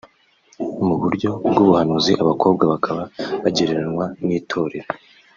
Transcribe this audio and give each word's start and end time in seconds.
mu 0.85 0.95
buryo 1.01 1.29
bw’ubuhanuzi 1.49 2.11
abakobwa 2.23 2.63
bakaba 2.71 3.03
bagereranywa 3.43 4.05
n’itorero 4.25 4.89